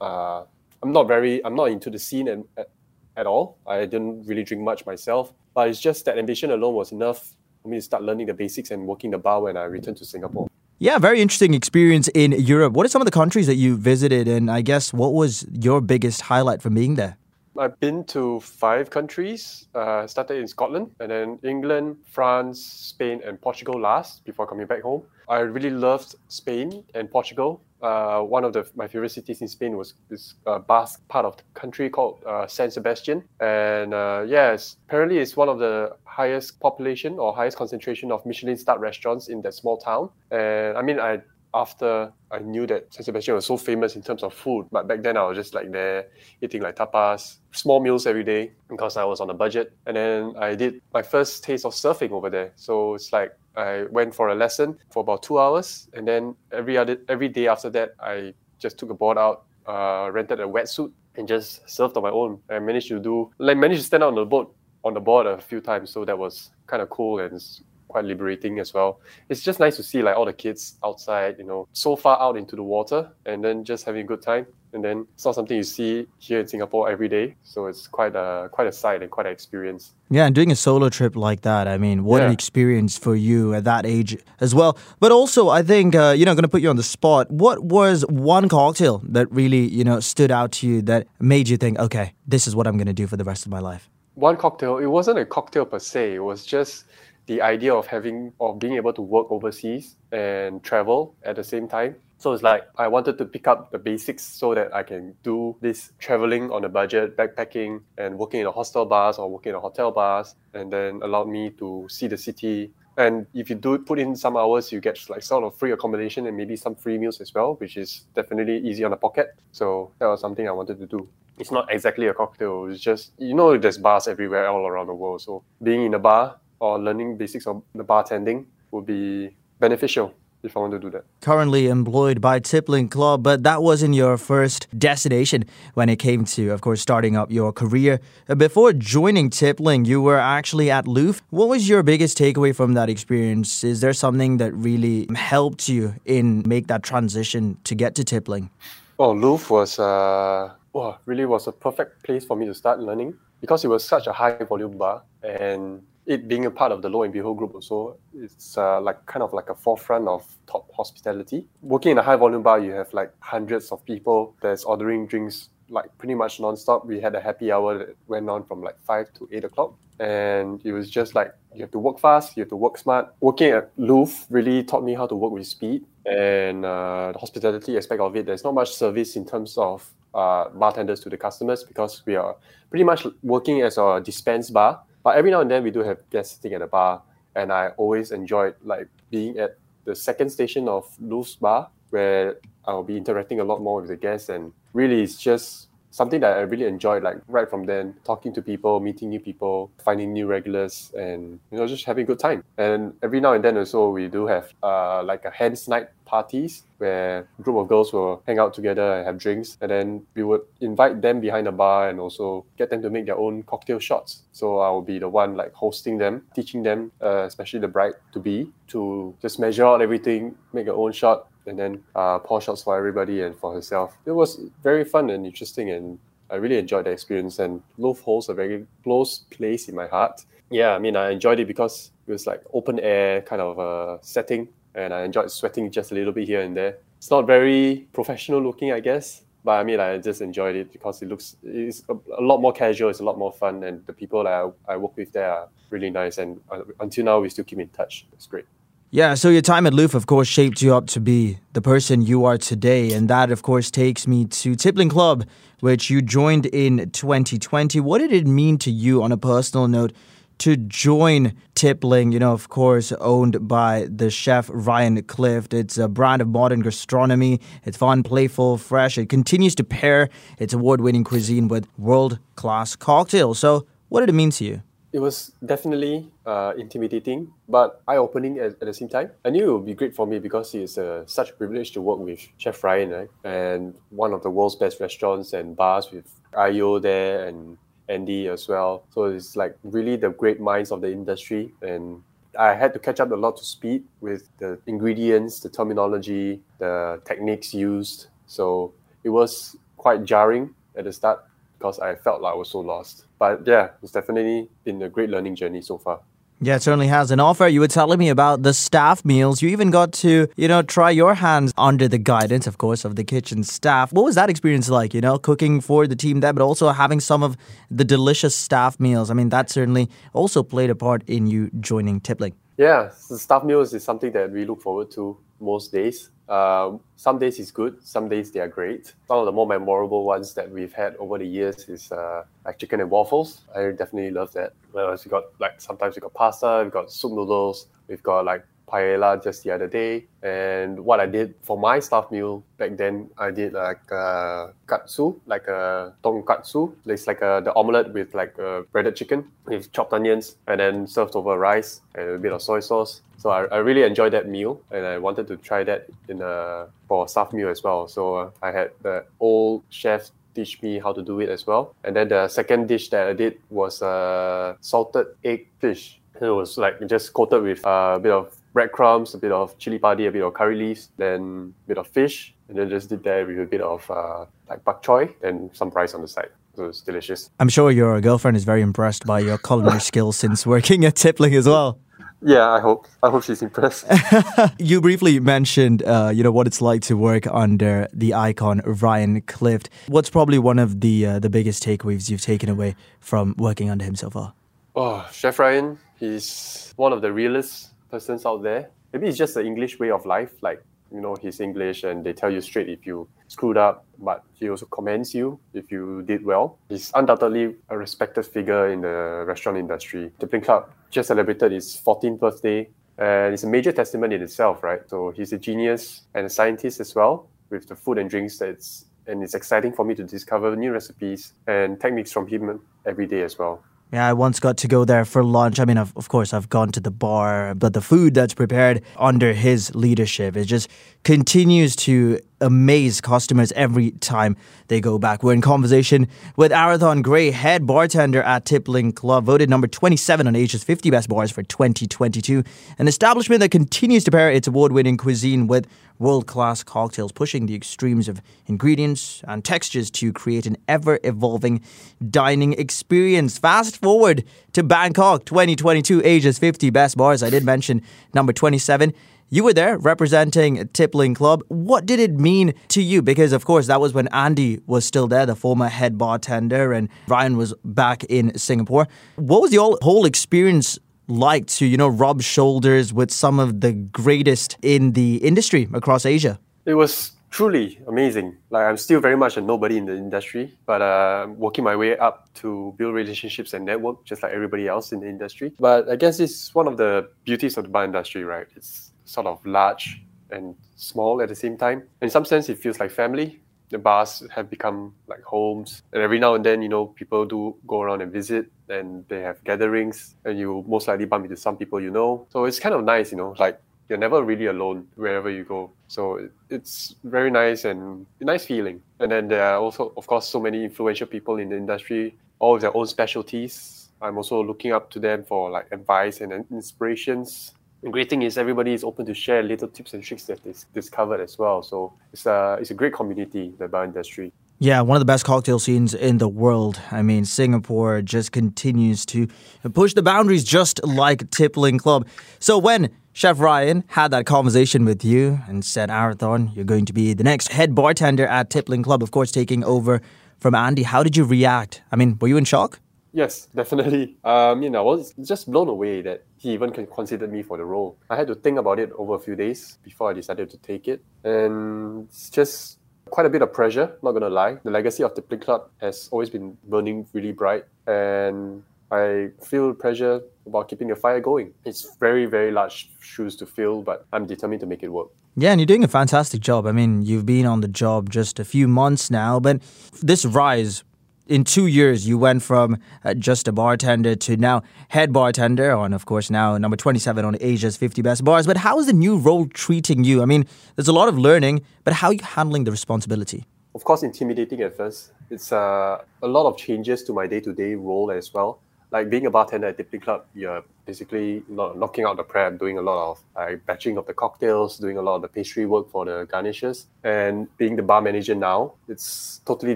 uh, 0.02 0.44
I'm 0.82 0.92
not 0.92 1.08
very 1.08 1.46
I'm 1.46 1.56
not 1.56 1.70
into 1.70 1.90
the 1.90 2.00
scene 2.00 2.28
and, 2.28 2.46
at, 2.58 2.70
at 3.16 3.28
all. 3.28 3.58
I 3.68 3.86
didn't 3.86 4.26
really 4.26 4.44
drink 4.44 4.64
much 4.64 4.86
myself, 4.86 5.32
but 5.54 5.70
it's 5.70 5.80
just 5.80 6.06
that 6.06 6.18
ambition 6.18 6.52
alone 6.52 6.74
was 6.74 6.92
enough 6.92 7.36
for 7.62 7.70
me 7.70 7.78
to 7.78 7.82
start 7.82 8.04
learning 8.04 8.28
the 8.28 8.34
basics 8.34 8.72
and 8.72 8.88
working 8.88 9.12
the 9.12 9.20
bar 9.20 9.42
when 9.42 9.58
I 9.58 9.66
returned 9.66 9.98
to 9.98 10.06
Singapore. 10.06 10.48
Yeah, 10.80 10.98
very 11.00 11.22
interesting 11.22 11.54
experience 11.54 12.08
in 12.14 12.32
Europe. 12.34 12.74
What 12.74 12.86
are 12.86 12.90
some 12.90 13.02
of 13.02 13.06
the 13.06 13.12
countries 13.12 13.48
that 13.48 13.56
you 13.56 13.78
visited? 13.78 14.28
And 14.28 14.50
I 14.52 14.62
guess 14.62 14.94
what 14.94 15.14
was 15.14 15.46
your 15.52 15.82
biggest 15.82 16.22
highlight 16.22 16.62
from 16.62 16.76
being 16.76 16.96
there? 16.96 17.18
I've 17.60 17.80
been 17.80 18.04
to 18.06 18.40
five 18.40 18.90
countries. 18.90 19.68
Uh, 19.74 20.08
started 20.08 20.38
in 20.38 20.48
Scotland 20.48 20.92
and 21.00 21.12
then 21.12 21.40
England, 21.44 21.98
France, 22.12 22.62
Spain, 22.62 23.22
and 23.26 23.40
Portugal 23.42 23.80
last 23.80 24.26
before 24.26 24.48
coming 24.48 24.68
back 24.68 24.82
home. 24.82 25.04
I 25.28 25.40
really 25.40 25.70
loved 25.70 26.16
Spain 26.28 26.84
and 26.94 27.10
Portugal. 27.12 27.62
Uh, 27.82 28.22
one 28.22 28.44
of 28.44 28.54
the, 28.54 28.68
my 28.76 28.88
favorite 28.88 29.12
cities 29.12 29.42
in 29.42 29.48
Spain 29.48 29.78
was 29.78 29.94
this 30.10 30.36
uh, 30.48 30.58
Basque 30.60 31.08
part 31.10 31.26
of 31.26 31.38
the 31.38 31.44
country 31.54 31.90
called 31.90 32.24
uh, 32.26 32.48
San 32.48 32.72
Sebastian. 32.72 33.24
And 33.40 33.94
uh, 33.94 34.24
yes, 34.28 34.78
apparently 34.88 35.20
it's 35.20 35.36
one 35.36 35.50
of 35.50 35.60
the 35.60 35.96
highest 36.06 36.60
population 36.60 37.20
or 37.20 37.36
highest 37.36 37.58
concentration 37.58 38.12
of 38.12 38.26
Michelin 38.26 38.58
star 38.58 38.80
restaurants 38.80 39.28
in 39.28 39.42
that 39.44 39.54
small 39.54 39.78
town. 39.78 40.10
And 40.32 40.78
I 40.78 40.82
mean, 40.82 41.00
I 41.00 41.22
after 41.54 42.12
I 42.32 42.40
knew 42.40 42.68
that 42.68 42.94
San 42.94 43.04
Sebastian 43.04 43.36
was 43.36 43.46
so 43.46 43.58
famous 43.58 43.96
in 43.96 44.02
terms 44.02 44.24
of 44.24 44.34
food, 44.34 44.68
but 44.72 44.88
back 44.88 45.02
then 45.02 45.18
I 45.18 45.24
was 45.24 45.38
just 45.38 45.54
like 45.54 45.72
there 45.72 46.08
eating 46.42 46.62
like 46.62 46.76
tapas, 46.76 47.38
small 47.52 47.80
meals 47.80 48.06
every 48.06 48.24
day 48.24 48.52
because 48.70 48.98
I 48.98 49.04
was 49.04 49.20
on 49.20 49.30
a 49.30 49.34
budget. 49.34 49.74
And 49.86 49.96
then 49.98 50.34
I 50.38 50.56
did 50.56 50.82
my 50.94 51.02
first 51.02 51.44
taste 51.44 51.66
of 51.66 51.74
surfing 51.74 52.12
over 52.12 52.30
there. 52.30 52.52
So 52.56 52.96
it's 52.96 53.14
like 53.14 53.32
I 53.56 53.84
went 53.92 54.14
for 54.14 54.30
a 54.30 54.36
lesson 54.36 54.78
for 54.92 55.02
about 55.02 55.24
two 55.24 55.40
hours, 55.40 55.90
and 55.94 56.08
then 56.08 56.36
every 56.52 56.78
other 56.78 56.98
every 57.10 57.28
day 57.28 57.48
after 57.48 57.70
that, 57.72 57.92
I 58.00 58.34
just 58.60 58.78
took 58.78 58.92
a 58.92 58.94
board 58.94 59.18
out, 59.18 59.46
uh, 59.66 60.10
rented 60.12 60.40
a 60.40 60.44
wetsuit, 60.44 60.92
and 61.16 61.28
just 61.28 61.66
surfed 61.66 61.98
on 61.98 62.04
my 62.04 62.12
own. 62.12 62.40
I 62.50 62.60
managed 62.60 62.90
to 62.90 63.00
do 63.00 63.32
like 63.40 63.58
managed 63.58 63.82
to 63.82 63.88
stand 63.88 64.04
out 64.04 64.10
on 64.10 64.16
the 64.16 64.26
boat 64.26 64.56
on 64.84 64.94
the 64.94 65.00
board 65.00 65.26
a 65.26 65.42
few 65.42 65.60
times, 65.60 65.90
so 65.90 66.06
that 66.06 66.18
was 66.18 66.52
kind 66.68 66.82
of 66.82 66.90
cool 66.90 67.20
and 67.20 67.42
quite 67.88 68.06
liberating 68.06 68.60
as 68.60 68.74
well. 68.74 69.00
It's 69.30 69.42
just 69.42 69.60
nice 69.60 69.76
to 69.78 69.84
see 69.84 70.02
like 70.02 70.16
all 70.16 70.26
the 70.26 70.34
kids 70.34 70.76
outside, 70.84 71.38
you 71.38 71.46
know, 71.46 71.68
so 71.74 71.96
far 71.96 72.20
out 72.20 72.38
into 72.38 72.56
the 72.56 72.64
water 72.64 73.10
and 73.26 73.44
then 73.44 73.64
just 73.64 73.86
having 73.86 74.02
a 74.02 74.06
good 74.06 74.22
time. 74.22 74.48
And 74.74 74.84
then 74.84 75.08
it's 75.14 75.24
not 75.24 75.34
something 75.34 75.56
you 75.56 75.64
see 75.64 76.08
here 76.20 76.42
in 76.42 76.48
Singapore 76.48 76.90
every 76.90 77.08
day. 77.08 77.36
So 77.44 77.68
it's 77.68 77.88
quite 77.88 78.16
a 78.16 78.50
quite 78.52 78.68
a 78.68 78.72
sight 78.72 79.02
and 79.02 79.10
quite 79.10 79.26
an 79.26 79.32
experience. 79.32 79.94
Yeah, 80.10 80.26
and 80.26 80.36
doing 80.36 80.52
a 80.52 80.56
solo 80.56 80.90
trip 80.90 81.16
like 81.16 81.42
that, 81.42 81.68
I 81.68 81.78
mean, 81.78 82.04
what 82.04 82.22
an 82.22 82.32
experience 82.32 82.98
for 82.98 83.16
you 83.16 83.54
at 83.54 83.64
that 83.64 83.86
age 83.86 84.18
as 84.42 84.54
well. 84.54 84.78
But 85.00 85.12
also, 85.12 85.50
I 85.50 85.64
think, 85.64 85.96
uh, 85.96 86.14
you 86.18 86.26
know, 86.26 86.34
going 86.34 86.44
to 86.44 86.50
put 86.50 86.62
you 86.62 86.70
on 86.70 86.76
the 86.76 86.84
spot. 86.84 87.32
What 87.32 87.64
was 87.64 88.06
one 88.10 88.50
cocktail 88.50 89.02
that 89.06 89.32
really, 89.32 89.68
you 89.68 89.84
know, 89.84 90.00
stood 90.02 90.32
out 90.32 90.52
to 90.54 90.68
you 90.68 90.82
that 90.84 91.08
made 91.20 91.48
you 91.50 91.58
think, 91.58 91.80
okay, 91.80 92.14
this 92.28 92.46
is 92.48 92.56
what 92.56 92.68
I'm 92.68 92.78
going 92.78 92.88
to 92.88 92.94
do 92.94 93.08
for 93.08 93.18
the 93.18 93.24
rest 93.24 93.46
of 93.46 93.52
my 93.52 93.60
life? 93.60 93.90
One 94.16 94.36
cocktail, 94.36 94.80
it 94.80 94.88
wasn't 94.88 95.20
a 95.20 95.26
cocktail 95.26 95.66
per 95.66 95.80
se, 95.80 96.16
it 96.16 96.20
was 96.20 96.46
just 96.46 96.86
the 97.28 97.42
idea 97.42 97.74
of 97.74 97.86
having 97.86 98.34
of 98.40 98.58
being 98.58 98.74
able 98.74 98.94
to 98.94 99.02
work 99.02 99.28
overseas 99.30 99.96
and 100.12 100.64
travel 100.64 101.16
at 101.24 101.36
the 101.36 101.44
same 101.44 101.68
time. 101.68 101.96
So 102.20 102.34
it's 102.34 102.42
like 102.42 102.68
I 102.78 102.88
wanted 102.88 103.20
to 103.20 103.26
pick 103.26 103.48
up 103.48 103.72
the 103.72 103.78
basics 103.78 104.24
so 104.24 104.56
that 104.56 104.74
I 104.74 104.82
can 104.82 105.14
do 105.24 105.56
this 105.62 105.92
traveling 106.00 106.50
on 106.52 106.66
a 106.66 106.70
budget, 106.70 107.16
backpacking 107.16 107.82
and 107.98 108.18
working 108.18 108.40
in 108.40 108.48
a 108.48 108.52
hostel 108.52 108.86
bars 108.86 109.20
or 109.20 109.30
working 109.30 109.52
in 109.52 109.56
a 109.56 109.60
hotel 109.60 109.92
bars, 109.92 110.36
and 110.54 110.74
then 110.74 111.02
allowed 111.04 111.28
me 111.30 111.52
to 111.60 111.86
see 111.90 112.08
the 112.08 112.18
city. 112.18 112.72
And 112.98 113.28
if 113.36 113.52
you 113.52 113.56
do 113.56 113.78
put 113.78 114.00
in 114.00 114.16
some 114.16 114.36
hours, 114.36 114.72
you 114.72 114.80
get 114.80 114.98
like 115.10 115.22
sort 115.22 115.44
of 115.44 115.56
free 115.56 115.72
accommodation 115.72 116.26
and 116.26 116.36
maybe 116.36 116.56
some 116.56 116.74
free 116.74 116.98
meals 116.98 117.22
as 117.22 117.32
well, 117.36 117.54
which 117.56 117.78
is 117.78 118.08
definitely 118.16 118.68
easy 118.68 118.84
on 118.84 118.90
the 118.90 118.98
pocket. 118.98 119.36
So 119.52 119.92
that 120.00 120.08
was 120.08 120.20
something 120.20 120.48
I 120.48 120.54
wanted 120.54 120.80
to 120.80 120.88
do. 120.88 121.08
It's 121.38 121.52
not 121.52 121.72
exactly 121.72 122.08
a 122.08 122.16
cocktail. 122.16 122.66
It's 122.66 122.82
just 122.82 123.12
you 123.20 123.36
know 123.36 123.56
there's 123.60 123.78
bars 123.78 124.08
everywhere 124.08 124.48
all 124.48 124.66
around 124.66 124.88
the 124.88 124.96
world. 124.96 125.22
So 125.22 125.44
being 125.62 125.86
in 125.86 125.94
a 125.94 126.00
bar 126.00 126.40
or 126.60 126.80
learning 126.80 127.18
basics 127.18 127.48
of 127.48 127.64
the 127.76 127.84
bartending 127.84 128.46
would 128.72 128.86
be 128.86 129.36
beneficial 129.60 130.14
if 130.44 130.56
I 130.56 130.60
want 130.60 130.74
to 130.74 130.80
do 130.80 130.90
that. 130.92 131.04
Currently 131.22 131.68
employed 131.68 132.22
by 132.22 132.40
Tippling 132.40 132.90
Club, 132.90 133.24
but 133.24 133.44
that 133.44 133.62
wasn't 133.62 133.96
your 133.96 134.18
first 134.18 134.68
destination 134.78 135.46
when 135.74 135.90
it 135.90 135.98
came 135.98 136.26
to, 136.26 136.50
of 136.50 136.62
course, 136.62 136.82
starting 136.82 137.16
up 137.16 137.32
your 137.32 137.52
career. 137.52 138.00
Before 138.38 138.74
joining 138.74 139.30
Tippling, 139.30 139.86
you 139.86 140.02
were 140.02 140.20
actually 140.20 140.70
at 140.72 140.88
Loof. 140.88 141.22
What 141.30 141.50
was 141.50 141.68
your 141.68 141.84
biggest 141.84 142.18
takeaway 142.18 142.56
from 142.56 142.74
that 142.76 142.90
experience? 142.90 143.64
Is 143.64 143.82
there 143.82 143.94
something 143.94 144.38
that 144.38 144.54
really 144.54 145.08
helped 145.16 145.68
you 145.68 145.96
in 146.06 146.44
make 146.48 146.68
that 146.68 146.84
transition 146.84 147.58
to 147.64 147.76
get 147.76 147.96
to 147.96 148.04
Tippling? 148.04 148.50
Well, 148.98 149.16
Loof 149.16 149.50
was 149.50 149.80
uh, 149.80 150.52
wow, 150.74 151.00
really 151.06 151.26
was 151.26 151.48
a 151.48 151.52
perfect 151.52 152.04
place 152.04 152.26
for 152.26 152.38
me 152.38 152.46
to 152.46 152.54
start 152.54 152.80
learning 152.80 153.16
because 153.42 153.64
it 153.64 153.68
was 153.68 153.84
such 153.84 154.08
a 154.08 154.14
high 154.14 154.44
volume 154.44 154.78
bar 154.78 155.04
and 155.24 155.82
it 156.08 156.28
being 156.28 156.46
a 156.46 156.52
part 156.52 156.72
of 156.72 156.82
the 156.82 156.90
Lo 156.90 157.04
and 157.04 157.12
Behold 157.12 157.38
group 157.38 157.54
also, 157.54 157.98
it's 158.16 158.58
uh, 158.58 158.80
like 158.80 159.06
kind 159.06 159.22
of 159.22 159.34
like 159.34 159.50
a 159.50 159.56
forefront 159.56 160.08
of 160.08 160.26
top 160.48 160.72
hospitality. 160.74 161.46
Working 161.62 161.92
in 161.92 161.98
a 161.98 162.02
high 162.02 162.16
volume 162.16 162.42
bar, 162.42 162.60
you 162.60 162.72
have 162.72 162.92
like 162.94 163.12
hundreds 163.20 163.72
of 163.72 163.86
people 163.86 164.34
that's 164.42 164.64
ordering 164.64 165.06
drinks 165.06 165.50
like 165.70 165.96
pretty 165.98 166.16
much 166.16 166.40
non-stop. 166.40 166.86
We 166.86 167.02
had 167.02 167.14
a 167.14 167.20
happy 167.20 167.52
hour 167.52 167.78
that 167.78 167.98
went 168.08 168.30
on 168.30 168.46
from 168.46 168.62
like 168.62 168.80
five 168.86 169.14
to 169.16 169.28
eight 169.34 169.44
o'clock. 169.44 169.76
And 170.00 170.62
it 170.64 170.72
was 170.72 170.90
just 170.90 171.14
like 171.14 171.34
you 171.54 171.62
have 171.62 171.72
to 171.72 171.80
work 171.80 172.00
fast, 172.00 172.38
you 172.38 172.42
have 172.42 172.50
to 172.50 172.56
work 172.56 172.78
smart. 172.78 173.14
Working 173.20 173.52
at 173.52 173.72
Loof 173.78 174.28
really 174.30 174.64
taught 174.64 174.84
me 174.86 174.94
how 174.94 175.08
to 175.08 175.16
work 175.16 175.34
with 175.34 175.46
speed 175.46 175.86
and 176.06 176.64
uh, 176.64 177.12
the 177.12 177.20
hospitality 177.20 177.76
aspect 177.76 178.00
of 178.00 178.16
it. 178.16 178.26
There's 178.26 178.46
not 178.46 178.54
much 178.54 178.74
service 178.74 179.18
in 179.18 179.26
terms 179.26 179.58
of 179.58 179.90
uh, 180.14 180.50
bartenders 180.50 181.02
to 181.02 181.10
the 181.10 181.18
customers 181.18 181.66
because 181.66 182.02
we 182.06 182.16
are 182.16 182.38
pretty 182.70 182.86
much 182.86 183.06
working 183.24 183.62
as 183.62 183.78
a 183.78 184.02
dispense 184.04 184.50
bar. 184.50 184.82
But 185.08 185.16
every 185.16 185.32
now 185.32 185.40
and 185.40 185.50
then 185.50 185.64
we 185.64 185.72
do 185.72 185.84
have 185.84 186.00
guests 186.10 186.36
sitting 186.36 186.52
at 186.52 186.60
the 186.60 186.68
bar, 186.68 187.02
and 187.34 187.50
I 187.50 187.70
always 187.78 188.12
enjoyed 188.12 188.56
like 188.62 188.90
being 189.10 189.38
at 189.38 189.58
the 189.86 189.96
second 189.96 190.30
station 190.32 190.68
of 190.68 190.84
Loof's 191.00 191.36
bar 191.36 191.70
where 191.92 192.40
I'll 192.66 192.84
be 192.84 192.98
interacting 192.98 193.40
a 193.40 193.46
lot 193.46 193.62
more 193.62 193.80
with 193.80 193.88
the 193.90 193.96
guests, 193.96 194.28
and 194.28 194.52
really 194.74 195.02
it's 195.02 195.16
just 195.16 195.67
something 195.92 196.20
that 196.22 196.38
I 196.38 196.42
really 196.42 196.66
enjoyed, 196.66 197.04
like 197.04 197.18
right 197.28 197.50
from 197.50 197.66
then, 197.66 197.96
talking 198.04 198.34
to 198.34 198.42
people, 198.42 198.80
meeting 198.80 199.10
new 199.10 199.20
people, 199.20 199.72
finding 199.84 200.14
new 200.14 200.28
regulars, 200.28 200.92
and 200.98 201.40
you 201.52 201.58
know, 201.58 201.68
just 201.68 201.86
having 201.86 202.04
a 202.04 202.08
good 202.08 202.20
time. 202.20 202.44
And 202.58 202.94
every 203.02 203.20
now 203.20 203.34
and 203.34 203.44
then 203.44 203.58
also, 203.58 203.90
we 203.90 204.08
do 204.08 204.28
have 204.28 204.54
uh, 204.64 205.04
like 205.04 205.26
a 205.26 205.32
hands 205.32 205.68
night 205.68 205.90
parties 206.06 206.64
where 206.78 207.28
a 207.38 207.42
group 207.42 207.58
of 207.58 207.68
girls 207.68 207.92
will 207.92 208.24
hang 208.26 208.40
out 208.40 208.54
together 208.54 208.94
and 208.94 209.06
have 209.06 209.18
drinks, 209.18 209.58
and 209.62 209.72
then 209.72 210.06
we 210.16 210.24
would 210.24 210.42
invite 210.62 211.02
them 211.02 211.20
behind 211.20 211.48
the 211.48 211.52
bar 211.52 211.90
and 211.90 212.00
also 212.00 212.46
get 212.58 212.70
them 212.70 212.82
to 212.82 212.90
make 212.90 213.06
their 213.06 213.18
own 213.18 213.44
cocktail 213.44 213.80
shots. 213.80 214.24
So 214.32 214.60
I 214.60 214.70
will 214.70 214.82
be 214.82 215.00
the 215.00 215.10
one 215.10 215.36
like 215.36 215.54
hosting 215.54 215.98
them, 215.98 216.24
teaching 216.36 216.64
them, 216.64 216.92
uh, 217.02 217.24
especially 217.24 217.60
the 217.60 217.68
bride 217.68 217.94
to 218.14 218.20
be, 218.20 218.52
to 218.68 219.16
just 219.22 219.40
measure 219.40 219.66
out 219.66 219.82
everything, 219.82 220.36
make 220.54 220.66
your 220.66 220.78
own 220.78 220.92
shot, 220.92 221.28
and 221.48 221.58
then 221.58 221.84
uh, 221.96 222.20
pour 222.20 222.42
shots 222.42 222.64
for 222.64 222.78
everybody 222.78 223.22
and 223.22 223.36
for 223.38 223.54
herself. 223.54 223.98
It 224.06 224.12
was 224.12 224.40
very 224.64 224.84
fun 224.84 225.10
and 225.10 225.26
interesting, 225.26 225.72
and 225.72 225.98
I 226.30 226.36
really 226.36 226.58
enjoyed 226.58 226.86
the 226.86 226.92
experience. 226.92 227.40
And 227.40 227.62
Loof 227.78 228.02
holds 228.02 228.30
a 228.30 228.34
very 228.34 228.66
close 228.84 229.20
place 229.20 229.70
in 229.70 229.76
my 229.76 229.88
heart. 229.88 230.26
Yeah, 230.50 230.76
I 230.76 230.80
mean, 230.80 230.96
I 230.96 231.12
enjoyed 231.12 231.40
it 231.40 231.48
because 231.48 231.92
it 232.08 232.12
was 232.12 232.28
like 232.28 232.44
open 232.54 232.80
air 232.80 233.22
kind 233.22 233.42
of 233.42 233.60
a 233.60 234.00
setting, 234.02 234.48
and 234.76 234.94
I 234.94 235.04
enjoyed 235.04 235.32
sweating 235.32 235.72
just 235.72 235.92
a 235.92 235.96
little 235.96 236.14
bit 236.14 236.28
here 236.28 236.42
and 236.42 236.56
there. 236.56 236.78
It's 236.98 237.12
not 237.12 237.28
very 237.28 237.88
professional 237.94 238.42
looking, 238.42 238.72
I 238.72 238.80
guess, 238.80 239.24
but 239.44 239.60
I 239.60 239.64
mean, 239.64 239.80
I 239.80 239.98
just 239.98 240.22
enjoyed 240.22 240.56
it 240.56 240.72
because 240.72 241.02
it 241.02 241.08
looks 241.08 241.38
it's 241.44 241.84
a, 241.90 242.22
lot 242.22 242.42
more 242.42 242.54
casual. 242.54 242.90
It's 242.90 243.00
a 243.00 243.04
lot 243.04 243.18
more 243.18 243.32
fun, 243.32 243.64
and 243.64 243.86
the 243.86 243.94
people 243.94 244.24
that 244.24 244.34
I, 244.34 244.74
I 244.74 244.78
work 244.78 244.98
with 244.98 245.12
there 245.12 245.32
are 245.32 245.48
really 245.70 245.90
nice. 245.90 246.18
And 246.18 246.40
uh, 246.52 246.62
until 246.80 247.06
now, 247.06 247.20
we 247.20 247.30
still 247.30 247.46
keep 247.46 247.60
in 247.60 247.70
touch. 247.70 248.08
It's 248.14 248.28
great. 248.28 248.46
Yeah, 248.90 249.16
so 249.16 249.28
your 249.28 249.42
time 249.42 249.68
at 249.68 249.74
Loof, 249.74 249.94
of 249.94 250.06
course, 250.06 250.30
shaped 250.30 250.62
you 250.62 250.74
up 250.74 250.88
to 250.88 251.02
be 251.02 251.40
the 251.52 251.62
person 251.62 252.02
you 252.02 252.24
are 252.24 252.38
today. 252.38 252.94
And 252.94 253.10
that, 253.10 253.32
of 253.32 253.42
course, 253.42 253.70
takes 253.70 254.08
me 254.08 254.24
to 254.24 254.56
Tippling 254.56 254.88
Club, 254.88 255.26
which 255.60 255.90
you 255.90 256.02
joined 256.02 256.46
in 256.46 256.90
2020. 256.92 257.82
What 257.82 257.98
did 257.98 258.14
it 258.14 258.26
mean 258.26 258.58
to 258.60 258.72
you 258.72 259.04
on 259.04 259.12
a 259.12 259.18
personal 259.18 259.68
note 259.68 259.92
to 260.38 260.56
join 260.56 261.34
Tippling? 261.54 262.14
You 262.14 262.20
know, 262.20 262.32
of 262.32 262.48
course, 262.48 262.94
owned 263.02 263.46
by 263.46 263.90
the 263.94 264.10
chef 264.10 264.50
Ryan 264.54 265.04
Clift. 265.04 265.54
It's 265.54 265.78
a 265.78 265.90
brand 265.90 266.22
of 266.22 266.30
modern 266.30 266.62
gastronomy. 266.62 267.42
It's 267.66 267.76
fun, 267.76 268.04
playful, 268.04 268.58
fresh. 268.58 268.98
It 268.98 269.10
continues 269.10 269.54
to 269.56 269.66
pair 269.66 270.08
its 270.40 270.54
award 270.54 270.80
winning 270.80 271.04
cuisine 271.04 271.50
with 271.50 271.68
world 271.78 272.20
class 272.38 272.78
cocktails. 272.78 273.38
So, 273.40 273.68
what 273.90 274.00
did 274.00 274.08
it 274.08 274.14
mean 274.14 274.32
to 274.32 274.46
you? 274.46 274.62
It 274.94 275.00
was 275.00 275.34
definitely 275.46 276.10
uh, 276.26 276.54
intimidating, 276.58 277.34
but 277.50 277.82
eye-opening 277.88 278.40
at, 278.40 278.52
at, 278.52 278.60
the 278.60 278.74
same 278.74 278.88
time. 278.88 279.12
I 279.26 279.30
knew 279.30 279.50
it 279.50 279.54
would 279.54 279.66
be 279.66 279.74
great 279.74 279.96
for 279.96 280.08
me 280.08 280.20
because 280.20 280.56
it's 280.56 280.78
uh, 280.78 281.06
such 281.06 281.32
a 281.32 281.34
privilege 281.34 281.72
to 281.72 281.82
work 281.82 282.00
with 282.00 282.26
Chef 282.38 282.64
Ryan, 282.64 282.90
right? 282.92 283.10
and 283.24 283.76
one 283.90 284.14
of 284.14 284.24
the 284.24 284.30
world's 284.30 284.56
best 284.56 284.80
restaurants 284.80 285.34
and 285.34 285.56
bars 285.56 285.92
with 285.92 286.06
Ayo 286.34 286.82
there 286.82 287.28
and 287.28 287.58
Andy 287.90 288.28
as 288.28 288.48
well. 288.48 288.84
So 288.94 289.06
it's 289.06 289.36
like 289.36 289.58
really 289.64 289.98
the 289.98 290.10
great 290.10 290.40
minds 290.40 290.72
of 290.72 290.82
the 290.82 290.92
industry, 290.92 291.52
and 291.62 292.02
I 292.38 292.54
had 292.54 292.74
to 292.74 292.80
catch 292.80 293.00
up 293.00 293.12
a 293.12 293.16
lot 293.16 293.38
to 293.38 293.46
speed 293.46 293.84
with 294.00 294.30
the 294.38 294.60
ingredients, 294.68 295.40
the 295.40 295.50
terminology, 295.50 296.42
the 296.60 297.02
techniques 297.06 297.54
used. 297.54 298.08
So 298.28 298.74
it 299.04 299.10
was 299.10 299.56
quite 299.76 300.06
jarring 300.06 300.54
at 300.76 300.84
the 300.84 300.94
start 300.94 301.26
because 301.58 301.80
I 301.80 301.96
felt 301.96 302.22
like 302.22 302.34
I 302.34 302.38
was 302.38 302.50
so 302.50 302.60
lost. 302.60 303.06
But 303.20 303.46
yeah, 303.46 303.70
it's 303.82 303.92
definitely 303.92 304.50
been 304.64 304.82
a 304.82 304.90
great 304.90 305.10
learning 305.10 305.36
journey 305.36 305.62
so 305.62 305.78
far. 305.78 306.02
Yeah, 306.40 306.58
it 306.58 306.62
certainly 306.62 306.86
has. 306.86 307.10
An 307.10 307.20
offer, 307.20 307.48
you 307.48 307.62
were 307.62 307.68
telling 307.68 307.98
me 307.98 308.10
about 308.10 308.44
the 308.44 308.54
staff 308.54 309.04
meals. 309.04 309.42
You 309.42 309.50
even 309.50 309.72
got 309.72 309.92
to, 309.94 310.28
you 310.36 310.48
know, 310.48 310.62
try 310.62 310.92
your 310.92 311.16
hands 311.16 311.52
under 311.58 311.88
the 311.88 311.98
guidance, 311.98 312.46
of 312.46 312.60
course, 312.60 312.86
of 312.86 312.96
the 312.96 313.04
kitchen 313.04 313.44
staff. 313.44 313.92
What 313.92 314.06
was 314.06 314.14
that 314.14 314.30
experience 314.30 314.70
like, 314.70 314.94
you 314.94 315.02
know, 315.02 315.18
cooking 315.18 315.62
for 315.62 315.88
the 315.88 315.96
team 315.96 316.20
there, 316.20 316.34
but 316.34 316.44
also 316.44 316.70
having 316.70 317.00
some 317.00 317.24
of 317.24 317.38
the 317.72 317.84
delicious 317.84 318.36
staff 318.36 318.80
meals? 318.80 319.10
I 319.10 319.16
mean, 319.16 319.30
that 319.30 319.50
certainly 319.50 319.90
also 320.14 320.44
played 320.44 320.70
a 320.70 320.76
part 320.76 321.02
in 321.08 321.26
you 321.26 321.50
joining 321.60 322.00
Tippling. 322.00 322.36
Yeah, 322.56 322.92
the 323.10 323.18
staff 323.18 323.44
meals 323.44 323.74
is 323.74 323.84
something 323.84 324.12
that 324.12 324.32
we 324.32 324.46
look 324.46 324.62
forward 324.62 324.92
to 324.92 325.18
most 325.40 325.72
days. 325.72 326.12
Uh, 326.28 326.78
some 326.98 327.18
days 327.20 327.40
is 327.40 327.52
good, 327.52 327.78
some 327.86 328.10
days 328.10 328.32
they 328.32 328.40
are 328.42 328.48
great. 328.48 328.94
Some 329.08 329.20
of 329.20 329.26
the 329.26 329.32
more 329.32 329.48
memorable 329.48 330.04
ones 330.04 330.34
that 330.34 330.52
we've 330.52 330.74
had 330.74 330.96
over 330.98 331.18
the 331.18 331.26
years 331.26 331.70
is 331.70 331.92
uh, 331.92 332.24
like 332.46 332.60
chicken 332.60 332.82
and 332.82 332.90
waffles. 332.90 333.42
I 333.56 333.72
definitely 333.72 334.12
love 334.12 334.34
that. 334.34 334.54
Whereas 334.72 335.06
we 335.06 335.10
got 335.10 335.24
like 335.40 335.62
sometimes 335.62 335.96
we 335.96 336.02
got 336.02 336.14
pasta, 336.14 336.62
we've 336.64 336.74
got 336.74 336.92
soup 336.92 337.14
noodles, 337.14 337.68
we've 337.88 338.04
got 338.04 338.26
like 338.26 338.46
paella 338.68 339.22
just 339.24 339.44
the 339.44 339.52
other 339.52 339.68
day. 339.68 340.06
And 340.22 340.80
what 340.80 341.00
I 341.00 341.06
did 341.06 341.36
for 341.42 341.58
my 341.58 341.80
staff 341.80 342.12
meal 342.12 342.44
back 342.58 342.78
then, 342.78 343.10
I 343.18 343.32
did 343.32 343.54
like 343.54 343.90
a 343.92 344.54
katsu, 344.68 345.16
like 345.26 345.48
a 345.48 345.94
tonkatsu. 346.04 346.74
It's 346.86 347.08
like 347.08 347.22
a, 347.22 347.42
the 347.44 347.56
omelette 347.56 347.94
with 347.94 348.14
like 348.14 348.38
a 348.38 348.64
breaded 348.72 348.96
chicken 348.96 349.26
with 349.46 349.72
chopped 349.72 349.94
onions 349.94 350.36
and 350.48 350.60
then 350.60 350.88
served 350.88 351.16
over 351.16 351.38
rice 351.38 351.82
and 351.96 352.10
a 352.10 352.18
bit 352.18 352.32
of 352.32 352.42
soy 352.42 352.60
sauce. 352.60 353.02
So 353.18 353.30
I, 353.30 353.46
I 353.46 353.58
really 353.58 353.84
enjoyed 353.84 354.14
that 354.14 354.28
meal 354.28 354.62
and 354.72 354.86
I 354.86 354.98
wanted 354.98 355.28
to 355.28 355.38
try 355.38 355.64
that 355.64 355.88
in 356.08 356.22
a 356.22 356.68
for 356.88 357.08
staff 357.08 357.34
meal 357.34 357.50
as 357.50 357.64
well. 357.64 357.88
So 357.88 358.32
I 358.42 358.52
had 358.52 358.72
the 358.84 359.06
old 359.20 359.64
chef 359.70 360.12
teach 360.36 360.62
me 360.62 360.78
how 360.78 360.94
to 360.94 361.02
do 361.02 361.20
it 361.20 361.30
as 361.30 361.48
well. 361.48 361.74
And 361.84 361.96
then 361.96 362.10
the 362.10 362.28
second 362.28 362.68
dish 362.68 362.90
that 362.90 363.08
I 363.08 363.14
did 363.14 363.40
was 363.50 363.82
uh, 363.82 364.56
salted 364.62 365.08
egg 365.24 365.48
fish. 365.60 366.00
It 366.22 366.30
was 366.30 366.58
like 366.58 366.86
just 366.88 367.14
coated 367.14 367.44
with 367.44 367.62
a 367.64 368.00
bit 368.02 368.12
of 368.12 368.37
breadcrumbs, 368.54 369.14
a 369.14 369.18
bit 369.18 369.32
of 369.32 369.58
chili 369.58 369.80
padi, 369.80 370.06
a 370.06 370.12
bit 370.12 370.24
of 370.24 370.34
curry 370.34 370.56
leaves, 370.56 370.90
then 370.98 371.54
a 371.66 371.68
bit 371.68 371.78
of 371.78 371.88
fish, 371.88 372.34
and 372.50 372.58
then 372.58 372.70
just 372.70 372.90
did 372.90 373.04
that 373.04 373.28
with 373.28 373.40
a 373.40 373.46
bit 373.46 373.62
of 373.62 373.90
uh, 373.92 374.26
like 374.50 374.64
bak 374.66 374.82
choy, 374.82 375.14
and 375.24 375.50
some 375.56 375.70
rice 375.72 375.94
on 375.94 376.02
the 376.02 376.08
side. 376.08 376.30
So 376.56 376.66
it's 376.66 376.82
delicious. 376.82 377.30
I'm 377.40 377.50
sure 377.50 377.70
your 377.70 378.02
girlfriend 378.02 378.36
is 378.36 378.44
very 378.44 378.62
impressed 378.62 379.06
by 379.06 379.20
your 379.20 379.38
culinary 379.38 379.80
skills 379.92 380.18
since 380.18 380.46
working 380.46 380.86
at 380.86 380.96
Tippling 380.96 381.36
as 381.36 381.48
well. 381.48 381.80
Yeah, 382.24 382.50
I 382.50 382.60
hope. 382.60 382.88
I 383.04 383.12
hope 383.12 383.24
she's 383.24 383.44
impressed. 383.44 383.86
you 384.58 384.82
briefly 384.82 385.20
mentioned, 385.20 385.84
uh, 385.84 386.12
you 386.12 386.24
know, 386.24 386.32
what 386.32 386.48
it's 386.48 386.62
like 386.62 386.82
to 386.84 386.98
work 386.98 387.28
under 387.28 387.88
the 387.94 388.16
icon 388.16 388.62
Ryan 388.66 389.22
Clift. 389.22 389.70
What's 389.88 390.10
probably 390.10 390.40
one 390.40 390.58
of 390.58 390.82
the 390.82 391.06
uh, 391.06 391.20
the 391.20 391.30
biggest 391.30 391.64
takeaways 391.64 392.10
you've 392.10 392.24
taken 392.24 392.50
away 392.50 392.76
from 393.00 393.36
working 393.38 393.70
under 393.70 393.86
him 393.86 393.94
so 393.96 394.10
far? 394.10 394.34
Oh, 394.76 395.08
Chef 395.12 395.38
Ryan, 395.38 395.78
he's 396.00 396.74
one 396.76 396.92
of 396.92 397.02
the 397.04 397.14
realest 397.14 397.70
persons 397.90 398.26
out 398.26 398.44
there. 398.44 398.70
Maybe 398.94 399.08
it's 399.08 399.18
just 399.18 399.34
the 399.34 399.46
English 399.46 399.80
way 399.80 399.92
of 399.92 400.06
life. 400.06 400.32
Like, 400.42 400.64
you 400.92 401.02
know, 401.02 401.16
he's 401.16 401.40
English 401.40 401.84
and 401.84 402.06
they 402.06 402.14
tell 402.14 402.32
you 402.32 402.42
straight 402.42 402.70
if 402.70 402.86
you 402.86 403.08
screwed 403.28 403.58
up, 403.58 403.86
but 404.00 404.24
he 404.34 404.50
also 404.50 404.66
commends 404.68 405.14
you 405.14 405.40
if 405.54 405.72
you 405.72 406.02
did 406.04 406.24
well. 406.26 406.58
He's 406.70 406.92
undoubtedly 406.96 407.56
a 407.70 407.78
respected 407.78 408.26
figure 408.26 408.70
in 408.70 408.82
the 408.82 409.26
restaurant 409.28 409.58
industry. 409.58 410.12
Tippling 410.20 410.44
Club 410.44 410.72
just 410.90 411.08
celebrated 411.08 411.52
his 411.52 411.80
14th 411.86 412.20
birthday, 412.20 412.70
and 412.98 413.34
it's 413.34 413.44
a 413.44 413.48
major 413.48 413.72
testament 413.72 414.14
in 414.14 414.22
itself, 414.22 414.64
right? 414.64 414.82
So 414.90 415.12
he's 415.12 415.34
a 415.34 415.38
genius 415.38 416.04
and 416.14 416.26
a 416.26 416.30
scientist 416.30 416.80
as 416.80 416.96
well 416.96 417.28
with 417.50 417.68
the 417.68 417.76
food 417.76 417.98
and 417.98 418.10
drinks 418.10 418.38
that's 418.38 418.86
and 419.08 419.24
it's 419.24 419.34
exciting 419.36 419.72
for 419.72 419.86
me 419.86 419.96
to 419.96 420.04
discover 420.04 420.56
new 420.56 420.72
recipes 420.72 421.34
and 421.48 421.80
techniques 421.80 422.12
from 422.12 422.28
him 422.28 422.60
every 422.86 423.08
day 423.08 423.22
as 423.24 423.40
well. 423.40 423.64
Yeah, 423.94 424.06
I 424.06 424.12
once 424.12 424.42
got 424.42 424.58
to 424.58 424.68
go 424.68 424.84
there 424.84 425.06
for 425.06 425.24
lunch. 425.24 425.62
I 425.62 425.66
mean, 425.66 425.78
of, 425.78 426.10
course, 426.10 426.34
I've 426.34 426.50
gone 426.50 426.74
to 426.74 426.82
the 426.82 426.92
bar, 426.92 427.56
but 427.56 427.74
the 427.74 427.80
food 427.80 428.14
that's 428.14 428.34
prepared 428.34 428.82
under 428.98 429.32
his 429.32 429.74
leadership, 429.76 430.36
it 430.36 430.44
just 430.44 430.70
continues 431.04 431.74
to 431.78 432.20
amaze 432.42 433.00
customers 433.00 433.54
every 433.54 433.92
time 433.92 434.36
they 434.68 434.82
go 434.82 435.00
back. 435.00 435.24
We're 435.24 435.34
in 435.34 435.42
conversation 435.42 436.08
with 436.36 436.52
Arathon 436.52 437.02
Gray, 437.02 437.32
head 437.32 437.66
bartender 437.66 438.22
at 438.24 438.44
Tippling 438.44 438.92
Club, 438.92 439.24
voted 439.24 439.50
number 439.50 439.68
27 439.68 440.28
on 440.28 440.36
Asia's 440.36 440.66
50 440.66 440.92
Best 440.92 441.08
Bars 441.08 441.32
for 441.32 441.42
2022, 441.44 442.44
an 442.78 442.90
establishment 442.90 443.40
that 443.40 443.52
continues 443.52 444.04
to 444.04 444.12
pair 444.12 444.30
its 444.30 444.50
award 444.50 444.74
winning 444.74 444.98
cuisine 444.98 445.48
with 445.48 445.66
world 446.00 446.28
class 446.28 446.64
cocktails, 446.64 447.12
pushing 447.12 447.46
the 447.46 447.56
extremes 447.56 448.08
of 448.08 448.22
ingredients 448.46 449.24
and 449.28 449.44
textures 449.44 449.90
to 449.92 450.14
create 450.14 450.46
an 450.46 450.58
ever 450.68 451.00
evolving 451.04 451.62
dining 452.10 452.54
experience. 452.54 453.38
Fast 453.38 453.78
forward 453.78 454.24
to 454.54 454.64
Bangkok 454.64 455.26
2022, 455.26 456.02
Asia's 456.04 456.40
50 456.40 456.70
Best 456.70 456.98
Bars. 456.98 457.24
I 457.24 457.30
did 457.30 457.44
mention 457.44 457.82
number 458.14 458.34
27. 458.34 458.94
You 459.30 459.44
were 459.44 459.54
there 459.54 459.78
representing 459.78 460.70
Tippling 460.70 461.14
Club. 461.14 461.44
What 461.50 461.86
did 461.86 462.00
it 462.00 462.14
mean 462.14 462.54
to 462.70 462.82
you? 462.82 463.02
Because, 463.02 463.34
of 463.34 463.44
course, 463.44 463.68
that 463.68 463.82
was 463.82 463.94
when 463.94 464.08
Andy 464.08 464.62
was 464.68 464.86
still 464.86 465.06
there, 465.06 465.26
the 465.26 465.36
former 465.36 465.68
head 465.68 465.98
bartender, 465.98 466.72
and 466.72 466.88
Ryan 467.10 467.36
was 467.36 467.54
back 467.66 468.06
in 468.06 468.38
Singapore. 468.38 468.88
What 469.18 469.42
was 469.42 469.52
the 469.52 469.58
whole 469.58 470.06
experience 470.06 470.80
like 471.08 471.48
to, 471.48 471.66
you 471.66 471.78
know, 471.78 471.88
rub 471.88 472.22
shoulders 472.22 472.94
with 472.94 473.12
some 473.12 473.40
of 473.40 473.62
the 473.62 473.74
greatest 473.74 474.58
in 474.62 474.94
the 474.94 475.18
industry 475.18 475.68
across 475.74 476.06
Asia? 476.06 476.40
It 476.66 476.74
was 476.74 477.14
truly 477.30 477.80
amazing. 477.88 478.36
Like 478.50 478.66
I'm 478.66 478.78
still 478.78 479.00
very 479.00 479.16
much 479.16 479.38
a 479.38 479.42
nobody 479.42 479.78
in 479.78 479.86
the 479.86 479.96
industry, 479.96 480.58
but 480.66 480.82
uh, 480.82 481.28
working 481.30 481.64
my 481.64 481.76
way 481.76 481.98
up 481.98 482.34
to 482.36 482.74
build 482.78 482.94
relationships 482.94 483.54
and 483.54 483.66
network, 483.66 484.06
just 484.06 484.24
like 484.24 484.32
everybody 484.32 484.68
else 484.68 484.92
in 484.92 485.00
the 485.00 485.10
industry. 485.10 485.54
But 485.60 485.90
I 485.90 485.96
guess 485.96 486.20
it's 486.20 486.54
one 486.54 486.68
of 486.68 486.78
the 486.78 487.10
beauties 487.24 487.58
of 487.58 487.64
the 487.64 487.70
bar 487.70 487.86
industry, 487.86 488.24
right? 488.24 488.48
It's 488.56 488.92
sort 489.06 489.28
of 489.28 489.46
large 489.46 490.02
and 490.32 490.56
small 490.76 491.22
at 491.22 491.30
the 491.30 491.36
same 491.36 491.58
time. 491.58 491.84
In 492.02 492.10
some 492.10 492.26
sense, 492.26 492.50
it 492.50 492.60
feels 492.60 492.80
like 492.80 492.92
family. 492.92 493.40
The 493.70 493.78
bars 493.78 494.24
have 494.34 494.50
become 494.50 494.94
like 495.08 495.24
homes. 495.24 495.84
And 495.94 496.02
every 496.02 496.20
now 496.20 496.36
and 496.36 496.46
then, 496.46 496.62
you 496.62 496.70
know, 496.70 496.88
people 496.88 497.26
do 497.26 497.56
go 497.68 497.82
around 497.82 498.02
and 498.02 498.12
visit 498.12 498.50
and 498.70 499.06
they 499.08 499.22
have 499.22 499.44
gatherings 499.44 500.16
and 500.26 500.40
you 500.40 500.64
most 500.68 500.88
likely 500.88 501.06
bump 501.06 501.26
into 501.26 501.38
some 501.38 501.58
people 501.58 501.80
you 501.82 501.92
know. 501.92 502.26
So 502.30 502.46
it's 502.46 502.60
kind 502.60 502.76
of 502.76 502.84
nice, 502.84 503.12
you 503.12 503.18
know, 503.18 503.36
like 503.40 503.60
you're 503.90 503.98
never 503.98 504.24
really 504.24 504.48
alone 504.48 504.88
wherever 504.96 505.30
you 505.30 505.44
go. 505.44 505.72
So 505.88 506.30
it's 506.50 506.96
very 507.04 507.32
nice 507.32 507.66
and 507.66 508.06
nice 508.20 508.46
feeling. 508.46 508.82
And 509.00 509.12
then 509.12 509.28
there 509.28 509.44
are 509.44 509.60
also, 509.60 509.94
of 509.96 510.08
course, 510.08 510.28
so 510.28 510.40
many 510.40 510.64
influential 510.64 511.08
people 511.08 511.38
in 511.38 511.50
the 511.50 511.58
industry, 511.58 512.18
all 512.40 512.54
with 512.54 512.62
their 512.62 512.76
own 512.76 512.88
specialties. 512.88 513.90
I'm 514.02 514.18
also 514.18 514.44
looking 514.44 514.74
up 514.74 514.90
to 514.92 515.00
them 515.00 515.24
for 515.24 515.50
like 515.50 515.68
advice 515.72 516.22
and 516.22 516.46
inspirations. 516.52 517.54
The 517.84 517.90
great 517.90 518.10
thing 518.10 518.24
is 518.24 518.38
everybody 518.38 518.74
is 518.74 518.84
open 518.84 519.06
to 519.06 519.14
share 519.14 519.44
little 519.44 519.68
tips 519.68 519.94
and 519.94 520.04
tricks 520.04 520.24
that 520.24 520.44
they 520.44 520.54
discovered 520.74 521.22
as 521.22 521.38
well. 521.38 521.62
So 521.62 521.94
it's 522.12 522.26
a 522.26 522.58
it's 522.60 522.72
a 522.72 522.74
great 522.74 522.94
community, 522.94 523.54
the 523.58 523.68
bar 523.68 523.86
industry. 523.86 524.34
Yeah, 524.60 524.82
one 524.82 524.96
of 524.96 525.02
the 525.02 525.06
best 525.06 525.24
cocktail 525.24 525.60
scenes 525.60 525.94
in 525.94 526.18
the 526.18 526.28
world. 526.28 526.82
I 526.92 527.04
mean, 527.04 527.26
Singapore 527.26 528.02
just 528.02 528.32
continues 528.32 529.06
to 529.08 529.28
push 529.74 529.94
the 529.94 530.02
boundaries 530.02 530.44
just 530.44 530.84
like 530.84 531.30
Tippling 531.30 531.78
Club. 531.78 532.08
So 532.40 532.58
when 532.58 532.90
Chef 533.14 533.40
Ryan 533.40 533.84
had 533.88 534.10
that 534.10 534.26
conversation 534.26 534.84
with 534.84 535.06
you 535.06 535.40
and 535.48 535.64
said, 535.64 535.90
Arathon, 535.90 536.56
you're 536.56 536.66
going 536.66 536.86
to 536.86 536.94
be 536.94 537.14
the 537.14 537.24
next 537.24 537.52
head 537.52 537.76
bartender 537.76 538.26
at 538.26 538.50
Tippling 538.50 538.82
Club, 538.82 539.04
of 539.04 539.12
course, 539.12 539.32
taking 539.32 539.64
over 539.64 540.02
from 540.40 540.56
Andy. 540.56 540.82
How 540.82 541.04
did 541.04 541.16
you 541.16 541.24
react? 541.24 541.84
I 541.92 541.96
mean, 541.96 542.18
were 542.20 542.28
you 542.28 542.38
in 542.38 542.46
shock? 542.46 542.80
Yes, 543.14 543.48
definitely. 543.56 544.18
Um, 544.24 544.64
you 544.64 544.70
know, 544.70 544.80
I 544.82 544.96
was 544.96 545.14
just 545.24 545.50
blown 545.50 545.68
away 545.68 546.02
that 546.02 546.24
he 546.38 546.52
even 546.54 546.72
considered 546.72 547.32
me 547.32 547.44
for 547.44 547.58
the 547.58 547.66
role. 547.66 547.98
I 548.10 548.16
had 548.16 548.28
to 548.28 548.36
think 548.36 548.58
about 548.58 548.80
it 548.80 548.92
over 548.98 549.16
a 549.16 549.20
few 549.20 549.36
days 549.36 549.78
before 549.84 550.10
I 550.12 550.14
decided 550.14 550.50
to 550.52 550.58
take 550.58 550.88
it. 550.88 551.04
And 551.24 552.06
it's 552.10 552.30
just 552.30 552.80
quite 553.10 553.26
a 553.26 553.30
bit 553.30 553.42
of 553.42 553.54
pressure, 553.54 553.98
not 554.04 554.12
gonna 554.12 554.30
lie. 554.30 554.58
The 554.64 554.72
legacy 554.72 555.04
of 555.04 555.16
the 555.16 555.22
Tippling 555.22 555.42
Club 555.42 555.70
has 555.82 556.10
always 556.12 556.30
been 556.30 556.58
burning 556.68 557.08
really 557.14 557.32
bright, 557.32 557.66
and 557.88 558.64
I 558.92 559.30
feel 559.44 559.74
pressure 559.74 560.22
about 560.46 560.70
keeping 560.70 560.88
the 560.88 560.96
fire 560.96 561.20
going. 561.20 561.54
It's 561.66 561.96
very, 562.00 562.26
very 562.26 562.52
large 562.52 562.90
shoes 563.00 563.36
to 563.38 563.46
fill, 563.46 563.82
but 563.82 564.06
I'm 564.14 564.26
determined 564.26 564.62
to 564.62 564.66
make 564.66 564.84
it 564.84 564.90
work. 564.90 565.10
Yeah, 565.36 565.52
and 565.52 565.60
you're 565.62 565.68
doing 565.68 565.84
a 565.84 565.88
fantastic 565.88 566.42
job. 566.42 566.66
I 566.66 566.72
mean, 566.72 567.04
you've 567.04 567.26
been 567.26 567.46
on 567.46 567.62
the 567.62 567.68
job 567.68 568.10
just 568.10 568.40
a 568.40 568.46
few 568.46 568.68
months 568.68 569.12
now, 569.12 569.40
but 569.40 569.62
this 570.02 570.26
rise 570.26 570.84
in 571.30 571.44
two 571.44 571.68
years, 571.68 572.08
you 572.08 572.18
went 572.18 572.44
from 572.44 572.78
uh, 573.04 573.14
just 573.14 573.48
a 573.48 573.52
bartender 573.52 574.16
to 574.16 574.38
now 574.38 574.64
head 574.90 575.14
bartender, 575.14 575.72
and 575.72 575.94
of 575.94 576.06
course 576.06 576.30
now 576.30 576.58
number 576.58 576.78
27 576.78 577.24
on 577.24 577.38
Asia's 577.42 577.78
50 577.78 578.02
best 578.02 578.24
bars. 578.24 578.48
But 578.48 578.58
how 578.58 578.80
is 578.80 578.88
the 578.88 578.94
new 578.94 579.18
role 579.18 579.48
treating 579.48 580.04
you? 580.04 580.22
I 580.22 580.26
mean, 580.26 580.46
there's 580.76 580.88
a 580.88 580.94
lot 580.94 581.08
of 581.08 581.18
learning, 581.18 581.64
but 581.84 581.94
how 581.94 582.08
are 582.08 582.14
you 582.14 582.24
handling 582.24 582.64
the 582.64 582.72
responsibility? 582.72 583.46
Of 583.76 583.84
course, 583.84 584.04
intimidating 584.04 584.62
at 584.62 584.76
first. 584.76 585.12
It's 585.30 585.52
uh, 585.52 586.02
a 586.22 586.28
lot 586.28 586.48
of 586.48 586.58
changes 586.58 587.04
to 587.04 587.14
my 587.14 587.28
day 587.28 587.42
to 587.42 587.54
day 587.54 587.76
role 587.76 588.12
as 588.12 588.34
well 588.34 588.60
like 588.92 589.10
being 589.10 589.26
a 589.26 589.32
bartender 589.32 589.68
at 589.68 589.78
Tippling 589.78 590.02
Club, 590.02 590.26
you're 590.34 590.64
basically 590.86 591.44
knocking 591.50 592.06
out 592.06 592.18
the 592.18 592.24
prep, 592.24 592.58
doing 592.58 592.78
a 592.78 592.82
lot 592.82 593.12
of 593.12 593.20
like 593.36 593.66
batching 593.66 593.98
of 593.98 594.06
the 594.08 594.14
cocktails, 594.14 594.78
doing 594.78 594.98
a 594.98 595.02
lot 595.02 595.18
of 595.18 595.22
the 595.22 595.28
pastry 595.28 595.66
work 595.66 595.90
for 595.92 596.06
the 596.06 596.28
garnishes. 596.32 596.88
And 597.04 597.48
being 597.58 597.76
the 597.76 597.84
bar 597.84 598.02
manager 598.02 598.36
now, 598.36 598.74
it's 598.88 599.42
totally 599.46 599.76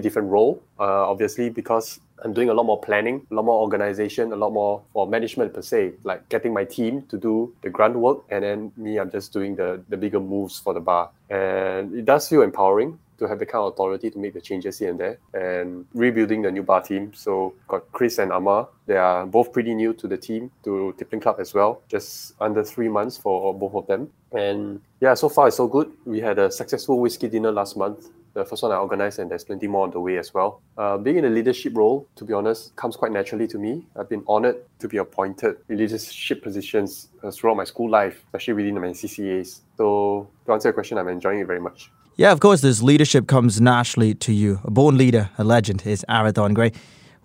different 0.00 0.28
role. 0.30 0.62
Uh, 0.78 1.10
obviously, 1.10 1.50
because 1.50 2.00
I'm 2.24 2.32
doing 2.32 2.48
a 2.48 2.54
lot 2.54 2.64
more 2.64 2.80
planning, 2.80 3.26
a 3.30 3.34
lot 3.34 3.44
more 3.44 3.60
organization, 3.60 4.32
a 4.32 4.36
lot 4.36 4.52
more 4.52 4.82
for 4.92 5.06
management 5.06 5.52
per 5.52 5.62
se, 5.62 5.92
like 6.04 6.28
getting 6.28 6.54
my 6.54 6.64
team 6.64 7.02
to 7.08 7.18
do 7.18 7.52
the 7.62 7.68
grunt 7.68 7.96
work, 7.96 8.22
and 8.30 8.44
then 8.44 8.72
me, 8.76 8.98
I'm 8.98 9.10
just 9.10 9.32
doing 9.32 9.56
the 9.56 9.82
the 9.88 9.96
bigger 9.96 10.20
moves 10.20 10.58
for 10.58 10.72
the 10.72 10.80
bar. 10.80 11.10
And 11.28 11.94
it 11.94 12.04
does 12.04 12.28
feel 12.28 12.42
empowering 12.42 12.98
to 13.22 13.28
have 13.28 13.38
the 13.38 13.46
kind 13.46 13.62
of 13.62 13.72
authority 13.72 14.10
to 14.10 14.18
make 14.18 14.34
the 14.34 14.40
changes 14.40 14.78
here 14.78 14.90
and 14.90 14.98
there 14.98 15.18
and 15.32 15.86
rebuilding 15.94 16.42
the 16.42 16.50
new 16.50 16.62
bar 16.62 16.82
team. 16.82 17.12
So 17.14 17.54
got 17.68 17.90
Chris 17.92 18.18
and 18.18 18.32
Amar. 18.32 18.68
They 18.86 18.96
are 18.96 19.24
both 19.26 19.52
pretty 19.52 19.74
new 19.74 19.94
to 19.94 20.08
the 20.08 20.16
team, 20.16 20.50
to 20.64 20.94
Tippling 20.98 21.20
Club 21.20 21.36
as 21.38 21.54
well. 21.54 21.82
Just 21.88 22.34
under 22.40 22.64
three 22.64 22.88
months 22.88 23.16
for 23.16 23.54
both 23.54 23.74
of 23.74 23.86
them. 23.86 24.10
And 24.32 24.80
yeah, 25.00 25.14
so 25.14 25.28
far 25.28 25.48
it's 25.48 25.56
so 25.56 25.68
good. 25.68 25.90
We 26.04 26.20
had 26.20 26.38
a 26.38 26.50
successful 26.50 26.98
whiskey 26.98 27.28
dinner 27.28 27.52
last 27.52 27.76
month. 27.76 28.10
The 28.34 28.46
first 28.46 28.62
one 28.62 28.72
I 28.72 28.76
organized, 28.76 29.18
and 29.18 29.30
there's 29.30 29.44
plenty 29.44 29.66
more 29.66 29.84
on 29.84 29.90
the 29.90 30.00
way 30.00 30.16
as 30.16 30.32
well. 30.32 30.62
Uh, 30.78 30.96
being 30.96 31.18
in 31.18 31.26
a 31.26 31.28
leadership 31.28 31.76
role, 31.76 32.08
to 32.16 32.24
be 32.24 32.32
honest, 32.32 32.74
comes 32.76 32.96
quite 32.96 33.12
naturally 33.12 33.46
to 33.48 33.58
me. 33.58 33.84
I've 33.94 34.08
been 34.08 34.24
honored 34.26 34.56
to 34.78 34.88
be 34.88 34.96
appointed 34.96 35.56
in 35.68 35.76
leadership 35.76 36.42
positions 36.42 37.08
throughout 37.30 37.58
my 37.58 37.64
school 37.64 37.90
life, 37.90 38.24
especially 38.28 38.54
within 38.54 38.74
my 38.76 38.86
CCAs. 38.88 39.60
So, 39.76 40.30
to 40.46 40.52
answer 40.54 40.68
your 40.68 40.72
question, 40.72 40.96
I'm 40.96 41.08
enjoying 41.08 41.40
it 41.40 41.46
very 41.46 41.60
much. 41.60 41.90
Yeah, 42.16 42.30
of 42.30 42.40
course, 42.40 42.60
this 42.60 42.82
leadership 42.82 43.26
comes 43.26 43.58
naturally 43.58 44.14
to 44.16 44.34
you. 44.34 44.60
A 44.64 44.70
born 44.70 44.98
leader, 44.98 45.30
a 45.38 45.44
legend 45.44 45.86
is 45.86 46.04
Arathon 46.10 46.52
Gray. 46.52 46.72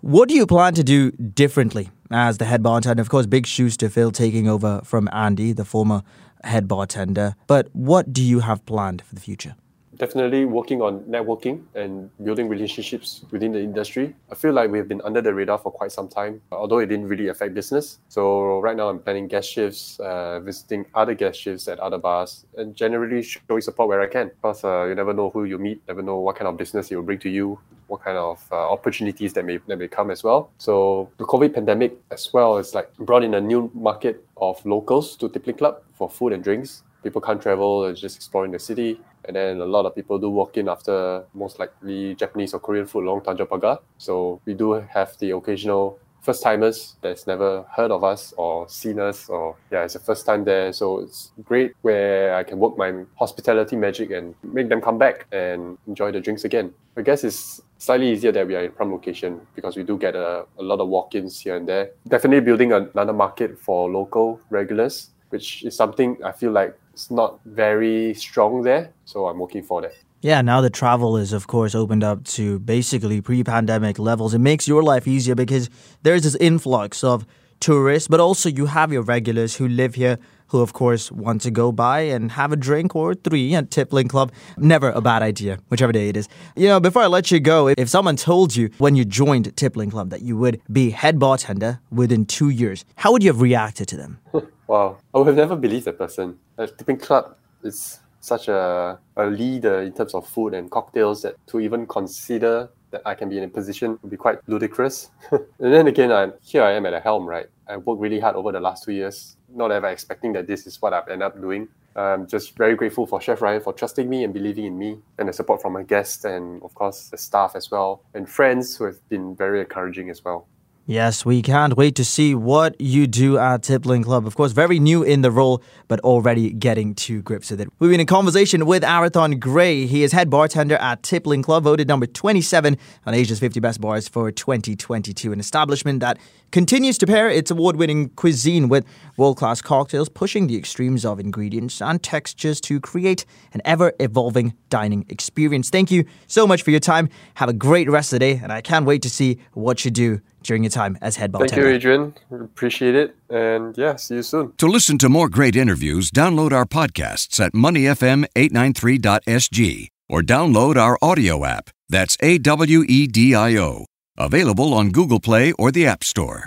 What 0.00 0.30
do 0.30 0.34
you 0.34 0.46
plan 0.46 0.72
to 0.74 0.82
do 0.82 1.10
differently 1.10 1.90
as 2.10 2.38
the 2.38 2.46
head 2.46 2.62
bartender? 2.62 3.02
Of 3.02 3.10
course, 3.10 3.26
big 3.26 3.46
shoes 3.46 3.76
to 3.78 3.90
fill 3.90 4.10
taking 4.10 4.48
over 4.48 4.80
from 4.84 5.06
Andy, 5.12 5.52
the 5.52 5.66
former 5.66 6.02
head 6.42 6.66
bartender. 6.66 7.34
But 7.46 7.68
what 7.74 8.14
do 8.14 8.22
you 8.22 8.40
have 8.40 8.64
planned 8.64 9.02
for 9.02 9.14
the 9.14 9.20
future? 9.20 9.56
Definitely 9.98 10.44
working 10.44 10.80
on 10.80 11.00
networking 11.00 11.64
and 11.74 12.10
building 12.24 12.48
relationships 12.48 13.24
within 13.30 13.52
the 13.52 13.60
industry. 13.60 14.14
I 14.30 14.34
feel 14.34 14.52
like 14.52 14.70
we've 14.70 14.88
been 14.88 15.02
under 15.02 15.20
the 15.20 15.34
radar 15.34 15.58
for 15.58 15.70
quite 15.70 15.92
some 15.92 16.08
time, 16.08 16.40
although 16.52 16.78
it 16.78 16.86
didn't 16.86 17.08
really 17.08 17.28
affect 17.28 17.54
business. 17.54 17.98
So 18.08 18.60
right 18.60 18.76
now 18.76 18.88
I'm 18.88 19.00
planning 19.00 19.28
guest 19.28 19.50
shifts, 19.50 19.98
uh, 20.00 20.40
visiting 20.40 20.86
other 20.94 21.14
guest 21.14 21.40
shifts 21.40 21.68
at 21.68 21.78
other 21.80 21.98
bars, 21.98 22.46
and 22.56 22.74
generally 22.74 23.22
showing 23.22 23.60
support 23.60 23.88
where 23.88 24.00
I 24.00 24.06
can. 24.06 24.28
Because 24.28 24.64
uh, 24.64 24.84
you 24.84 24.94
never 24.94 25.12
know 25.12 25.30
who 25.30 25.44
you 25.44 25.58
meet, 25.58 25.82
never 25.88 26.02
know 26.02 26.16
what 26.18 26.36
kind 26.36 26.48
of 26.48 26.56
business 26.56 26.90
it 26.90 26.96
will 26.96 27.02
bring 27.02 27.18
to 27.20 27.28
you, 27.28 27.58
what 27.88 28.02
kind 28.02 28.16
of 28.16 28.46
uh, 28.52 28.70
opportunities 28.70 29.32
that 29.32 29.44
may, 29.44 29.58
that 29.66 29.78
may 29.78 29.88
come 29.88 30.10
as 30.10 30.22
well. 30.22 30.50
So 30.58 31.10
the 31.18 31.24
COVID 31.24 31.54
pandemic 31.54 31.96
as 32.10 32.32
well 32.32 32.58
is 32.58 32.74
like 32.74 32.94
brought 32.98 33.24
in 33.24 33.34
a 33.34 33.40
new 33.40 33.70
market 33.74 34.24
of 34.36 34.64
locals 34.64 35.16
to 35.16 35.28
Tippling 35.28 35.56
Club 35.56 35.82
for 35.94 36.08
food 36.08 36.32
and 36.32 36.44
drinks 36.44 36.82
people 37.02 37.20
can't 37.20 37.40
travel 37.40 37.92
just 37.94 38.16
exploring 38.16 38.52
the 38.52 38.58
city. 38.58 39.00
And 39.24 39.36
then 39.36 39.60
a 39.60 39.66
lot 39.66 39.86
of 39.86 39.94
people 39.94 40.18
do 40.18 40.30
walk 40.30 40.56
in 40.56 40.68
after 40.68 41.24
most 41.34 41.58
likely 41.58 42.14
Japanese 42.14 42.54
or 42.54 42.60
Korean 42.60 42.86
food 42.86 43.04
along 43.04 43.22
Tanjong. 43.22 43.78
So 43.98 44.40
we 44.44 44.54
do 44.54 44.72
have 44.72 45.16
the 45.18 45.30
occasional 45.32 45.98
first 46.20 46.42
timers 46.42 46.96
that's 47.00 47.26
never 47.26 47.64
heard 47.74 47.90
of 47.90 48.04
us 48.04 48.34
or 48.36 48.68
seen 48.68 48.98
us 48.98 49.28
or 49.28 49.56
yeah 49.70 49.84
it's 49.84 49.94
the 49.94 50.00
first 50.00 50.26
time 50.26 50.44
there. 50.44 50.72
So 50.72 51.00
it's 51.00 51.30
great 51.44 51.72
where 51.82 52.34
i 52.34 52.42
can 52.42 52.58
work 52.58 52.76
my 52.76 53.04
hospitality 53.16 53.76
magic 53.76 54.10
and 54.10 54.34
make 54.42 54.68
them 54.68 54.80
come 54.80 54.98
back 54.98 55.26
and 55.32 55.78
enjoy 55.86 56.12
the 56.12 56.20
drinks 56.20 56.44
again. 56.44 56.74
I 56.96 57.02
guess 57.02 57.24
it's 57.24 57.62
slightly 57.78 58.10
easier 58.10 58.32
that 58.32 58.46
we 58.46 58.56
are 58.56 58.64
in 58.64 58.72
prime 58.72 58.92
location 58.92 59.40
because 59.54 59.76
we 59.76 59.84
do 59.84 59.96
get 59.96 60.16
a, 60.16 60.44
a 60.58 60.62
lot 60.62 60.80
of 60.80 60.88
walk-ins 60.88 61.40
here 61.40 61.56
and 61.56 61.68
there. 61.68 61.92
Definitely 62.08 62.40
building 62.40 62.72
another 62.72 63.12
market 63.12 63.58
for 63.58 63.88
local 63.88 64.40
regulars 64.50 65.10
which 65.30 65.64
is 65.64 65.76
something 65.76 66.16
i 66.24 66.32
feel 66.32 66.52
like 66.52 66.74
it's 66.98 67.12
not 67.12 67.38
very 67.44 68.12
strong 68.14 68.62
there. 68.62 68.90
So 69.04 69.28
I'm 69.28 69.38
working 69.38 69.62
for 69.62 69.82
that. 69.82 69.94
Yeah, 70.20 70.42
now 70.42 70.60
the 70.60 70.68
travel 70.68 71.16
is, 71.16 71.32
of 71.32 71.46
course, 71.46 71.76
opened 71.76 72.02
up 72.02 72.24
to 72.36 72.58
basically 72.58 73.20
pre 73.20 73.44
pandemic 73.44 74.00
levels. 74.00 74.34
It 74.34 74.40
makes 74.40 74.66
your 74.66 74.82
life 74.82 75.06
easier 75.06 75.36
because 75.36 75.70
there's 76.02 76.24
this 76.24 76.34
influx 76.34 77.04
of 77.04 77.24
tourists, 77.60 78.08
but 78.08 78.18
also 78.18 78.48
you 78.48 78.66
have 78.66 78.92
your 78.92 79.02
regulars 79.02 79.54
who 79.54 79.68
live 79.68 79.94
here 79.94 80.18
who, 80.48 80.60
of 80.60 80.72
course, 80.72 81.12
want 81.12 81.42
to 81.42 81.52
go 81.52 81.70
by 81.70 82.00
and 82.00 82.32
have 82.32 82.52
a 82.52 82.56
drink 82.56 82.96
or 82.96 83.14
three 83.14 83.54
at 83.54 83.70
Tippling 83.70 84.08
Club. 84.08 84.32
Never 84.56 84.90
a 84.90 85.00
bad 85.00 85.22
idea, 85.22 85.58
whichever 85.68 85.92
day 85.92 86.08
it 86.08 86.16
is. 86.16 86.28
You 86.56 86.66
know, 86.66 86.80
before 86.80 87.02
I 87.02 87.06
let 87.06 87.30
you 87.30 87.38
go, 87.38 87.68
if 87.68 87.88
someone 87.88 88.16
told 88.16 88.56
you 88.56 88.70
when 88.78 88.96
you 88.96 89.04
joined 89.04 89.54
Tippling 89.56 89.90
Club 89.90 90.10
that 90.10 90.22
you 90.22 90.36
would 90.36 90.60
be 90.72 90.90
head 90.90 91.20
bartender 91.20 91.78
within 91.92 92.24
two 92.24 92.48
years, 92.48 92.84
how 92.96 93.12
would 93.12 93.22
you 93.22 93.30
have 93.30 93.40
reacted 93.40 93.86
to 93.88 93.96
them? 93.96 94.18
Wow, 94.68 94.98
oh, 95.14 95.14
I 95.14 95.18
would 95.18 95.26
have 95.28 95.36
never 95.36 95.56
believed 95.56 95.86
that 95.86 95.96
person. 95.96 96.38
A 96.58 96.66
Tippling 96.66 96.98
Club 96.98 97.34
is 97.62 98.00
such 98.20 98.48
a, 98.48 98.98
a 99.16 99.26
leader 99.26 99.80
in 99.80 99.94
terms 99.94 100.12
of 100.12 100.28
food 100.28 100.52
and 100.52 100.70
cocktails 100.70 101.22
that 101.22 101.36
to 101.46 101.58
even 101.58 101.86
consider 101.86 102.68
that 102.90 103.00
I 103.06 103.14
can 103.14 103.30
be 103.30 103.38
in 103.38 103.44
a 103.44 103.48
position 103.48 103.98
would 104.02 104.10
be 104.10 104.18
quite 104.18 104.46
ludicrous. 104.46 105.10
and 105.30 105.40
then 105.58 105.86
again, 105.86 106.12
I'm, 106.12 106.34
here 106.42 106.62
I 106.62 106.72
am 106.72 106.84
at 106.84 106.90
the 106.90 107.00
helm, 107.00 107.26
right? 107.26 107.46
I 107.66 107.78
worked 107.78 108.02
really 108.02 108.20
hard 108.20 108.36
over 108.36 108.52
the 108.52 108.60
last 108.60 108.84
two 108.84 108.92
years, 108.92 109.38
not 109.48 109.72
ever 109.72 109.86
expecting 109.86 110.34
that 110.34 110.46
this 110.46 110.66
is 110.66 110.82
what 110.82 110.92
I've 110.92 111.08
ended 111.08 111.22
up 111.22 111.40
doing. 111.40 111.68
I'm 111.96 112.26
just 112.26 112.54
very 112.54 112.76
grateful 112.76 113.06
for 113.06 113.22
Chef 113.22 113.40
Ryan 113.40 113.62
for 113.62 113.72
trusting 113.72 114.06
me 114.06 114.22
and 114.22 114.34
believing 114.34 114.66
in 114.66 114.78
me, 114.78 114.98
and 115.16 115.30
the 115.30 115.32
support 115.32 115.62
from 115.62 115.72
my 115.72 115.82
guests 115.82 116.26
and, 116.26 116.62
of 116.62 116.74
course, 116.74 117.08
the 117.08 117.16
staff 117.16 117.56
as 117.56 117.70
well, 117.70 118.02
and 118.12 118.28
friends 118.28 118.76
who 118.76 118.84
have 118.84 119.08
been 119.08 119.34
very 119.34 119.60
encouraging 119.60 120.10
as 120.10 120.22
well. 120.22 120.46
Yes, 120.90 121.22
we 121.22 121.42
can't 121.42 121.76
wait 121.76 121.96
to 121.96 122.04
see 122.04 122.34
what 122.34 122.74
you 122.80 123.06
do 123.06 123.36
at 123.36 123.64
Tippling 123.64 124.04
Club. 124.04 124.26
Of 124.26 124.36
course, 124.36 124.52
very 124.52 124.78
new 124.78 125.02
in 125.02 125.20
the 125.20 125.30
role, 125.30 125.62
but 125.86 126.00
already 126.00 126.50
getting 126.50 126.94
to 126.94 127.20
grips 127.20 127.50
with 127.50 127.60
it. 127.60 127.68
We've 127.78 127.90
been 127.90 128.00
in 128.00 128.06
conversation 128.06 128.64
with 128.64 128.82
Arathon 128.82 129.38
Gray. 129.38 129.84
He 129.84 130.02
is 130.02 130.12
head 130.12 130.30
bartender 130.30 130.76
at 130.76 131.02
Tippling 131.02 131.42
Club, 131.42 131.64
voted 131.64 131.88
number 131.88 132.06
27 132.06 132.78
on 133.04 133.12
Asia's 133.12 133.38
50 133.38 133.60
Best 133.60 133.82
Bars 133.82 134.08
for 134.08 134.32
2022, 134.32 135.30
an 135.30 135.38
establishment 135.38 136.00
that 136.00 136.16
continues 136.52 136.96
to 136.96 137.06
pair 137.06 137.28
its 137.28 137.50
award 137.50 137.76
winning 137.76 138.08
cuisine 138.16 138.70
with 138.70 138.86
world 139.18 139.36
class 139.36 139.60
cocktails, 139.60 140.08
pushing 140.08 140.46
the 140.46 140.56
extremes 140.56 141.04
of 141.04 141.20
ingredients 141.20 141.82
and 141.82 142.02
textures 142.02 142.62
to 142.62 142.80
create 142.80 143.26
an 143.52 143.60
ever 143.66 143.92
evolving 144.00 144.54
dining 144.70 145.04
experience. 145.10 145.68
Thank 145.68 145.90
you 145.90 146.06
so 146.28 146.46
much 146.46 146.62
for 146.62 146.70
your 146.70 146.80
time. 146.80 147.10
Have 147.34 147.50
a 147.50 147.52
great 147.52 147.90
rest 147.90 148.14
of 148.14 148.20
the 148.20 148.20
day, 148.20 148.40
and 148.42 148.50
I 148.50 148.62
can't 148.62 148.86
wait 148.86 149.02
to 149.02 149.10
see 149.10 149.38
what 149.52 149.84
you 149.84 149.90
do 149.90 150.22
during 150.42 150.62
your 150.62 150.70
time 150.70 150.96
as 151.00 151.16
head 151.16 151.32
bartender. 151.32 151.54
Thank 151.54 151.66
you, 151.66 151.74
Adrian. 151.74 152.14
Appreciate 152.30 152.94
it. 152.94 153.16
And 153.30 153.76
yeah, 153.76 153.96
see 153.96 154.14
you 154.16 154.22
soon. 154.22 154.52
To 154.58 154.66
listen 154.66 154.98
to 154.98 155.08
more 155.08 155.28
great 155.28 155.56
interviews, 155.56 156.10
download 156.10 156.52
our 156.52 156.64
podcasts 156.64 157.40
at 157.40 157.52
moneyfm893.sg 157.52 159.88
or 160.08 160.22
download 160.22 160.76
our 160.76 160.98
audio 161.02 161.44
app. 161.44 161.70
That's 161.88 162.16
A 162.20 162.38
W 162.38 162.84
E 162.88 163.06
D 163.06 163.34
I 163.34 163.56
O. 163.56 163.84
Available 164.16 164.72
on 164.74 164.90
Google 164.90 165.20
Play 165.20 165.52
or 165.52 165.70
the 165.70 165.86
App 165.86 166.02
Store. 166.02 166.46